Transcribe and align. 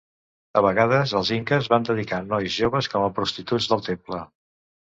A 0.59 0.63
vegades, 0.65 1.11
els 1.19 1.29
inques 1.35 1.69
van 1.75 1.85
dedicar 1.91 2.21
nois 2.31 2.57
joves 2.63 2.91
com 2.95 3.07
a 3.11 3.15
prostituts 3.19 3.73
del 3.75 3.89
temple. 3.93 4.27